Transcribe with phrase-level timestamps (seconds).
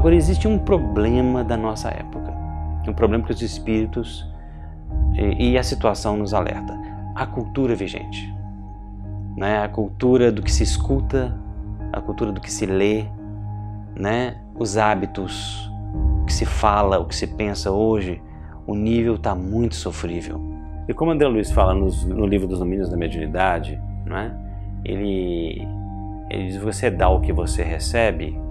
[0.00, 2.32] Agora, existe um problema da nossa época,
[2.88, 4.26] um problema que os espíritos
[5.12, 6.72] e, e a situação nos alerta.
[7.14, 8.34] A cultura vigente,
[9.36, 9.62] né?
[9.62, 11.38] a cultura do que se escuta,
[11.92, 13.04] a cultura do que se lê,
[13.94, 14.38] né?
[14.58, 15.70] os hábitos,
[16.22, 18.22] o que se fala, o que se pensa hoje,
[18.66, 20.40] o nível está muito sofrível.
[20.88, 24.34] E como André Luiz fala nos, no livro dos Domínios da Mediunidade, né?
[24.82, 25.68] ele,
[26.30, 28.48] ele diz: você dá o que você recebe.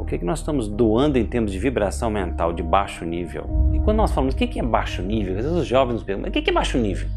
[0.00, 3.70] O que, é que nós estamos doando em termos de vibração mental de baixo nível?
[3.72, 6.30] E quando nós falamos o que é baixo nível, às vezes os jovens nos perguntam:
[6.30, 7.08] o que é baixo nível?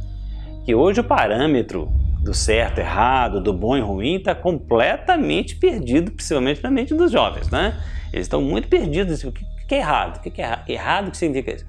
[0.65, 6.63] Que hoje o parâmetro do certo, errado, do bom e ruim está completamente perdido, principalmente
[6.63, 7.77] na mente dos jovens, né?
[8.11, 9.23] Eles estão muito perdidos.
[9.23, 9.45] O que
[9.75, 10.17] é errado?
[10.17, 10.69] O que é errado?
[10.69, 11.65] Errado, que significa isso?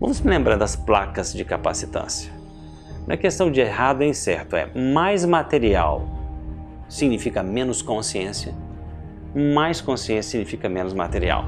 [0.00, 2.32] Vamos lembrar das placas de capacitância.
[3.06, 6.22] Não é questão de errado e certo, é mais material
[6.92, 8.54] significa menos consciência,
[9.34, 11.46] mais consciência significa menos material.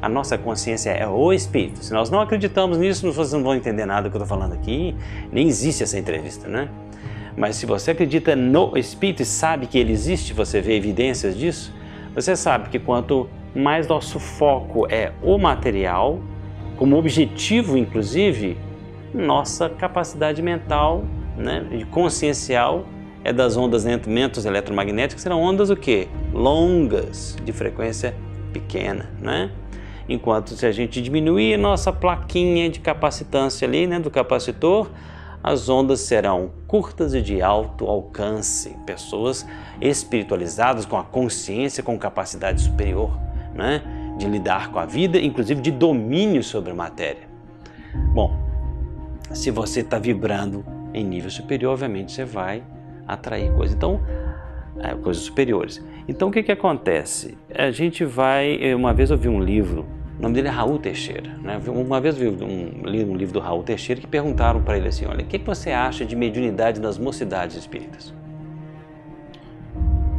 [0.00, 1.84] A nossa consciência é o espírito.
[1.84, 4.54] Se nós não acreditamos nisso, vocês não vão entender nada do que eu estou falando
[4.54, 4.96] aqui,
[5.30, 6.68] nem existe essa entrevista, né?
[7.36, 11.74] Mas se você acredita no espírito e sabe que ele existe, você vê evidências disso,
[12.14, 16.20] você sabe que quanto mais nosso foco é o material,
[16.76, 18.56] como objetivo, inclusive,
[19.12, 21.04] nossa capacidade mental,
[21.36, 22.86] né, consciencial,
[23.24, 26.08] é das ondas mentos eletromagnéticas, serão ondas o quê?
[26.32, 28.14] Longas, de frequência
[28.52, 29.50] pequena, né?
[30.08, 34.90] Enquanto se a gente diminuir nossa plaquinha de capacitância ali, né, do capacitor,
[35.42, 38.76] as ondas serão curtas e de alto alcance.
[38.84, 39.46] Pessoas
[39.80, 43.18] espiritualizadas, com a consciência, com capacidade superior,
[43.54, 43.82] né?
[44.18, 47.22] de lidar com a vida, inclusive de domínio sobre a matéria.
[48.12, 48.36] Bom,
[49.32, 52.62] se você está vibrando em nível superior, obviamente você vai
[53.12, 53.74] atrair coisas.
[53.74, 54.00] Então,
[54.78, 55.84] é, coisas superiores.
[56.08, 57.36] Então, o que, que acontece?
[57.54, 58.74] A gente vai.
[58.74, 59.86] Uma vez eu vi um livro,
[60.18, 61.30] o nome dele é Raul Teixeira.
[61.42, 61.60] Né?
[61.68, 64.88] Uma vez eu vi um, li um livro do Raul Teixeira que perguntaram para ele
[64.88, 68.14] assim: olha, o que, que você acha de mediunidade nas mocidades espíritas?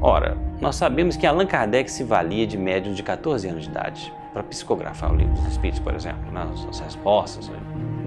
[0.02, 4.12] Ora, nós sabemos que Allan Kardec se valia de médiums de 14 anos de idade
[4.34, 6.84] para psicografar o livro dos Espíritos, por exemplo, nas né?
[6.84, 7.60] respostas, né?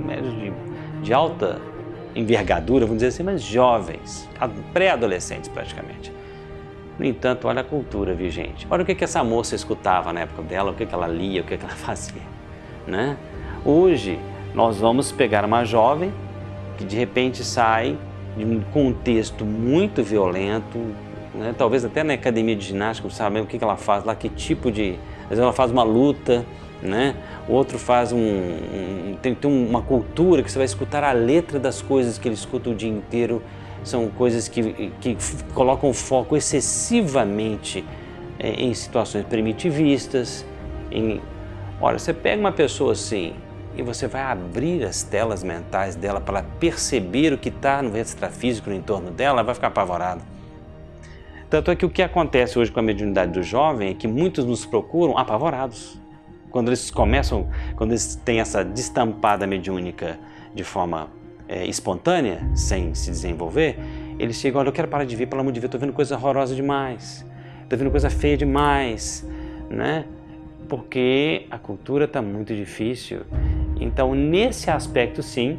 [0.05, 0.53] médios de,
[1.03, 1.61] de alta
[2.15, 4.29] envergadura, vamos dizer assim, mas jovens,
[4.73, 6.13] pré-adolescentes praticamente.
[6.99, 8.67] No entanto, olha a cultura vigente.
[8.71, 11.43] Olha o que, que essa moça escutava na época dela, o que, que ela lia,
[11.43, 12.23] o que, que ela fazia.
[12.87, 13.17] Né?
[13.65, 14.19] Hoje,
[14.55, 16.13] nós vamos pegar uma jovem
[16.79, 17.99] que de repente sai
[18.37, 20.79] de um contexto muito violento,
[21.35, 21.55] né?
[21.57, 24.71] talvez até na academia de ginástica, sabe o que, que ela faz lá, que tipo
[24.71, 24.99] de.
[25.25, 26.45] Às vezes ela faz uma luta,
[26.85, 27.17] né?
[27.49, 29.17] o outro faz um, um.
[29.21, 32.71] tem, tem uma cultura que você vai escutar a letra das coisas que ele escuta
[32.71, 33.43] o dia inteiro,
[33.83, 35.17] são coisas que, que
[35.53, 37.85] colocam foco excessivamente
[38.39, 40.45] é, em situações primitivistas.
[40.91, 41.21] Em...
[41.81, 43.35] Olha, você pega uma pessoa assim
[43.77, 48.71] e você vai abrir as telas mentais dela para perceber o que está no extrafísico
[48.71, 50.23] no entorno dela, vai ficar apavorado.
[51.51, 54.45] Tanto é que o que acontece hoje com a mediunidade do jovem é que muitos
[54.45, 55.99] nos procuram apavorados.
[56.55, 60.21] Quando eles começam, quando eles têm essa destampada mediúnica
[60.55, 61.09] de forma
[61.49, 63.77] é, espontânea, sem se desenvolver,
[64.21, 66.15] eles chegam, olha, eu quero parar de ver, pelo amor de Deus, estou vendo coisa
[66.15, 67.27] horrorosa demais,
[67.65, 69.29] estou vendo coisa feia demais,
[69.69, 70.05] né?
[70.69, 73.23] Porque a cultura está muito difícil.
[73.81, 75.59] Então, nesse aspecto, sim,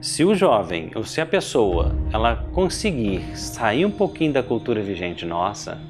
[0.00, 5.24] se o jovem ou se a pessoa ela conseguir sair um pouquinho da cultura vigente
[5.24, 5.80] nossa,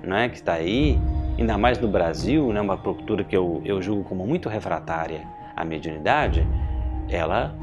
[0.00, 0.96] né, que está aí,
[1.40, 5.26] ainda mais no Brasil, né, uma cultura que eu, eu julgo como muito refratária
[5.56, 6.46] à mediunidade,
[7.08, 7.54] ela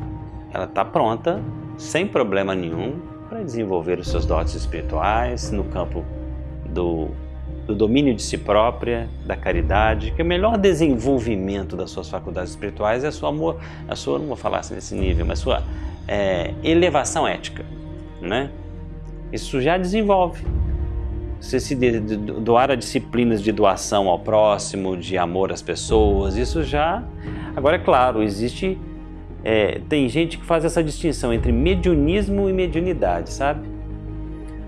[0.53, 1.41] ela está pronta,
[1.77, 6.03] sem problema nenhum, para desenvolver os seus dotes espirituais no campo
[6.65, 7.09] do,
[7.67, 13.03] do domínio de si própria, da caridade, que o melhor desenvolvimento das suas faculdades espirituais
[13.03, 15.61] é a sua amor, a sua, não vou falar assim nesse nível, mas sua
[16.07, 17.65] é, elevação ética,
[18.21, 18.49] né?
[19.31, 20.43] Isso já desenvolve.
[21.39, 27.03] Você se doar a disciplinas de doação ao próximo, de amor às pessoas, isso já.
[27.55, 28.77] Agora, é claro, existe.
[29.43, 33.67] É, tem gente que faz essa distinção entre mediunismo e mediunidade, sabe?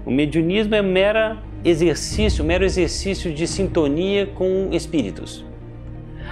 [0.06, 5.44] O mediunismo é mera exercício, mero exercício de sintonia com espíritos.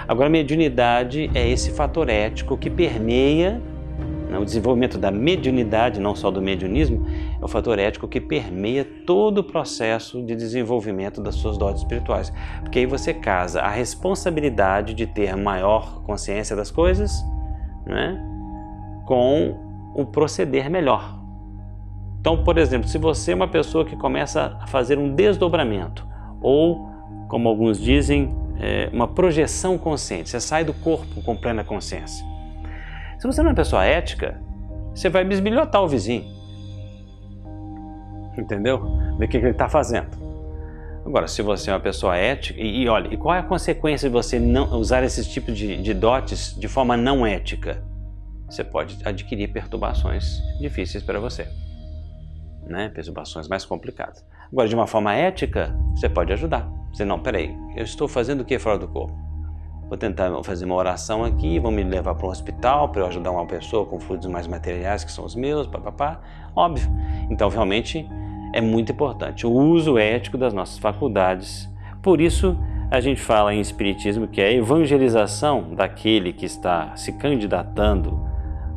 [0.06, 3.60] Agora, a mediunidade é esse fator ético que permeia?
[4.36, 7.06] O desenvolvimento da mediunidade, não só do mediunismo,
[7.40, 12.32] é o fator ético que permeia todo o processo de desenvolvimento das suas dotes espirituais.
[12.60, 17.24] Porque aí você casa a responsabilidade de ter maior consciência das coisas
[17.86, 18.20] né?
[19.06, 19.56] com
[19.94, 21.18] o proceder melhor.
[22.20, 26.06] Então, por exemplo, se você é uma pessoa que começa a fazer um desdobramento,
[26.40, 26.88] ou,
[27.28, 28.28] como alguns dizem,
[28.60, 32.26] é, uma projeção consciente, você sai do corpo com plena consciência.
[33.18, 34.40] Se você não é uma pessoa ética,
[34.94, 36.24] você vai bisbilhotar o vizinho.
[38.36, 38.80] Entendeu?
[39.18, 40.08] Ver o que, ele está fazendo.
[41.04, 44.08] Agora, se você é uma pessoa ética, e, e, olha, e qual é a consequência
[44.08, 47.82] de você não usar esses tipos de, de dotes de forma não ética?
[48.48, 51.48] Você pode adquirir perturbações difíceis para você,
[52.66, 52.88] né?
[52.88, 54.24] Perturbações mais complicadas.
[54.50, 56.70] Agora, de uma forma ética, você pode ajudar.
[56.92, 59.27] Você não, peraí, eu estou fazendo o que fora do corpo?
[59.88, 63.30] Vou tentar fazer uma oração aqui, vão me levar para um hospital para eu ajudar
[63.30, 66.20] uma pessoa com fluidos mais materiais que são os meus, papapá.
[66.54, 66.88] Óbvio.
[67.30, 68.08] Então, realmente,
[68.52, 71.68] é muito importante o uso ético das nossas faculdades.
[72.02, 72.56] Por isso,
[72.90, 78.18] a gente fala em Espiritismo que é a evangelização daquele que está se candidatando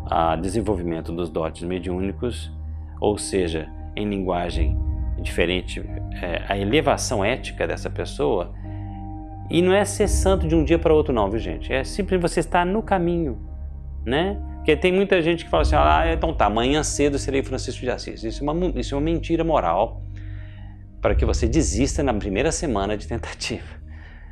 [0.05, 2.51] a desenvolvimento dos dotes mediúnicos,
[2.99, 4.77] ou seja, em linguagem
[5.21, 5.79] diferente,
[6.21, 8.53] é, a elevação ética dessa pessoa
[9.51, 11.74] e não é ser santo de um dia para outro, não, viu, gente?
[11.74, 13.38] É simplesmente você estar no caminho,
[14.06, 14.42] né?
[14.56, 17.89] Porque tem muita gente que fala assim: ah, então tá, amanhã cedo serei Francisco de
[17.89, 18.24] Assis.
[18.24, 20.01] Isso é uma, isso é uma mentira moral
[21.01, 23.68] para que você desista na primeira semana de tentativa.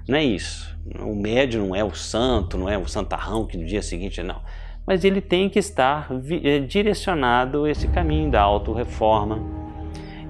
[0.08, 0.80] Não é isso.
[1.02, 4.42] O médio não é o santo, não é o santarrão que no dia seguinte, não.
[4.88, 6.10] Mas ele tem que estar
[6.44, 9.69] eh, direcionado esse caminho da auto-reforma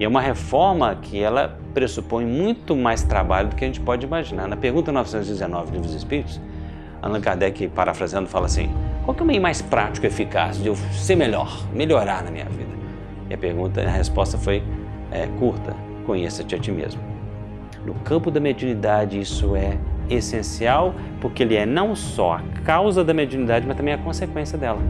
[0.00, 4.06] e é uma reforma que ela pressupõe muito mais trabalho do que a gente pode
[4.06, 4.48] imaginar.
[4.48, 6.40] Na pergunta 919 do Livro dos Espíritos,
[7.02, 8.70] Allan Kardec, parafraseando, fala assim:
[9.04, 12.30] qual que é o meio mais prático e eficaz de eu ser melhor, melhorar na
[12.30, 12.70] minha vida?
[13.28, 14.62] E a pergunta, a resposta foi
[15.10, 15.76] é, curta:
[16.06, 17.02] conheça-te a ti mesmo.
[17.84, 19.76] No campo da mediunidade, isso é
[20.08, 24.80] essencial, porque ele é não só a causa da mediunidade, mas também a consequência dela.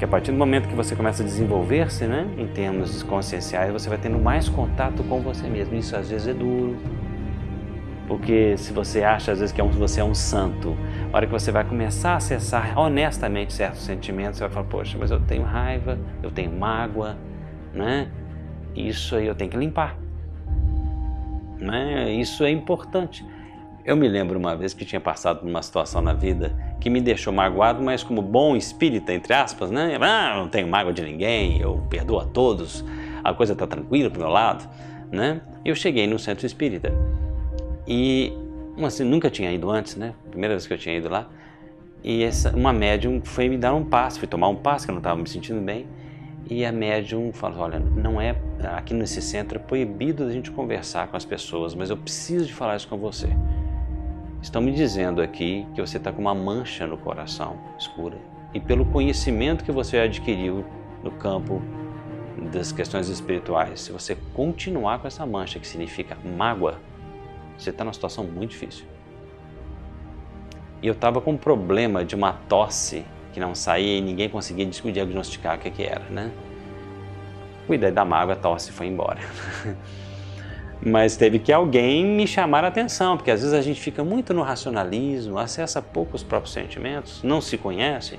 [0.00, 3.86] Porque a partir do momento que você começa a desenvolver-se, né, em termos conscienciais, você
[3.86, 5.74] vai tendo mais contato com você mesmo.
[5.74, 6.78] Isso às vezes é duro.
[8.08, 10.74] Porque se você acha às vezes que é você é um santo,
[11.12, 14.96] a hora que você vai começar a acessar honestamente certos sentimentos, você vai falar: "Poxa,
[14.98, 17.18] mas eu tenho raiva, eu tenho mágoa,
[17.74, 18.08] né?
[18.74, 19.98] Isso aí eu tenho que limpar".
[21.58, 22.10] Né?
[22.10, 23.22] Isso é importante.
[23.84, 27.00] Eu me lembro uma vez que tinha passado por uma situação na vida que me
[27.00, 29.98] deixou magoado, mas como bom espírita, entre aspas, né?
[30.00, 32.84] Ah, não tenho mágoa de ninguém, eu perdoo a todos,
[33.22, 34.68] a coisa está tranquila pro meu lado,
[35.12, 35.42] né?
[35.64, 36.92] Eu cheguei no centro espírita
[37.86, 38.32] e
[38.82, 40.14] assim, nunca tinha ido antes, né?
[40.30, 41.28] Primeira vez que eu tinha ido lá.
[42.02, 44.94] E essa, uma médium foi me dar um passo, fui tomar um passo, que eu
[44.94, 45.86] não estava me sentindo bem.
[46.48, 48.34] E a médium falou: Olha, não é
[48.76, 52.54] aqui nesse centro é proibido a gente conversar com as pessoas, mas eu preciso de
[52.54, 53.28] falar isso com você.
[54.42, 58.16] Estão me dizendo aqui que você está com uma mancha no coração escura.
[58.54, 60.64] E pelo conhecimento que você adquiriu
[61.02, 61.62] no campo
[62.50, 66.80] das questões espirituais, se você continuar com essa mancha, que significa mágoa,
[67.56, 68.86] você está numa situação muito difícil.
[70.82, 73.04] E eu estava com um problema de uma tosse
[73.34, 76.32] que não saía e ninguém conseguia diagnosticar o que, que era, né?
[77.66, 79.20] Cuidei da mágoa, a tosse foi embora.
[80.82, 84.32] mas teve que alguém me chamar a atenção, porque às vezes a gente fica muito
[84.32, 88.18] no racionalismo, acessa pouco os próprios sentimentos, não se conhece.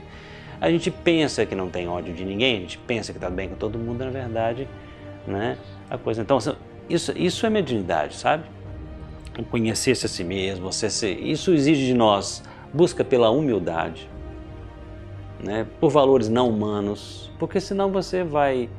[0.59, 3.49] A gente pensa que não tem ódio de ninguém, a gente pensa que está bem
[3.49, 4.67] com todo mundo, na verdade,
[5.25, 5.57] né?
[5.89, 6.21] A coisa.
[6.21, 6.37] Então,
[6.87, 8.43] isso, isso é mediunidade, sabe?
[9.49, 14.07] Conhecer-se a si mesmo, você se, isso exige de nós busca pela humildade,
[15.43, 15.65] né?
[15.79, 18.69] Por valores não humanos, porque senão você vai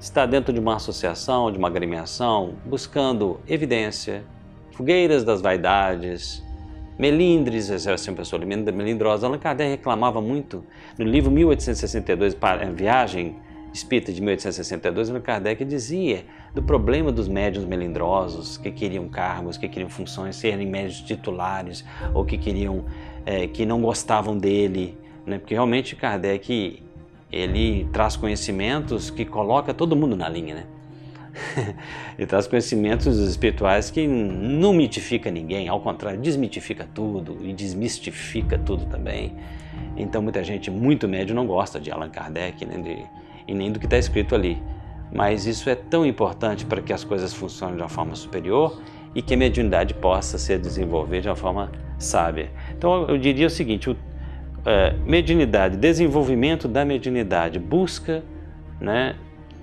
[0.00, 4.24] está dentro de uma associação, de uma agremiação, buscando evidência,
[4.72, 6.42] fogueiras das vaidades,
[6.98, 9.26] melindres, essa é uma pessoa melindrosa.
[9.26, 10.64] Allan Kardec reclamava muito
[10.98, 12.36] no livro 1862,
[12.74, 13.36] Viagem
[13.72, 16.24] Espírita de 1862, Allan Kardec dizia
[16.54, 21.84] do problema dos médiuns melindrosos que queriam cargos, que queriam funções, serem médios titulares
[22.14, 22.84] ou que queriam,
[23.26, 24.96] é, que não gostavam dele,
[25.26, 25.38] né?
[25.38, 26.80] porque realmente Kardec
[27.30, 30.66] ele traz conhecimentos que coloca todo mundo na linha, né?
[32.16, 38.86] ele traz conhecimentos espirituais que não mitifica ninguém, ao contrário, desmitifica tudo e desmistifica tudo
[38.86, 39.34] também.
[39.96, 43.04] Então muita gente muito médio não gosta de Allan Kardec nem de,
[43.46, 44.62] e nem do que está escrito ali.
[45.12, 48.80] Mas isso é tão importante para que as coisas funcionem de uma forma superior
[49.14, 52.50] e que a mediunidade possa ser desenvolvida de uma forma sábia.
[52.76, 53.96] Então eu diria o seguinte, o
[54.66, 58.22] é, mediunidade, desenvolvimento da mediunidade, busca
[58.80, 59.16] né,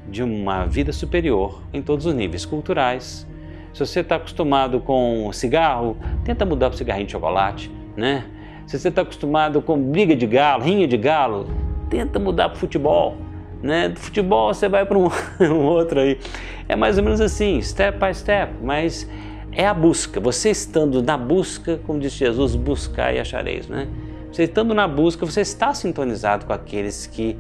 [0.08, 3.28] de uma vida superior em todos os níveis culturais.
[3.74, 8.26] Se você está acostumado com cigarro, tenta mudar para cigarrinho de chocolate, né?
[8.68, 11.48] Se você está acostumado com briga de galo, rinha de galo,
[11.90, 13.18] tenta mudar para futebol,
[13.64, 13.90] né?
[13.90, 15.10] Do futebol você vai para um,
[15.42, 16.20] um outro aí.
[16.68, 19.10] É mais ou menos assim, step by step, mas
[19.54, 20.20] é a busca.
[20.20, 23.88] Você estando na busca, como disse Jesus, buscar e achareis, né?
[24.32, 27.38] Você estando na busca, você está sintonizado com aqueles que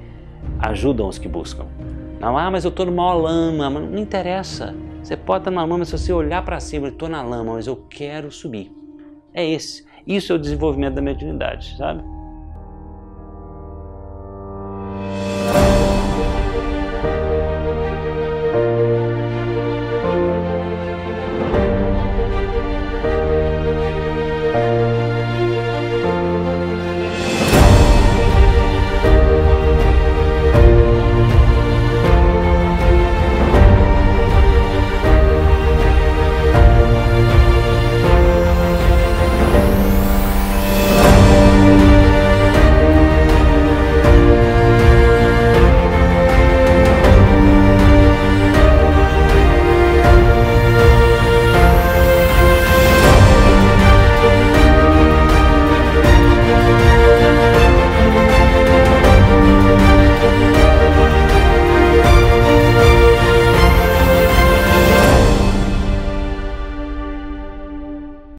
[0.59, 1.65] ajudam os que buscam.
[2.19, 4.75] Não, ah, mas eu estou numa lama, não interessa.
[5.01, 7.65] Você pode estar na lama, se você olhar para cima, eu estou na lama, mas
[7.65, 8.71] eu quero subir.
[9.33, 9.85] É esse.
[10.05, 12.03] Isso é o desenvolvimento da mediunidade, sabe?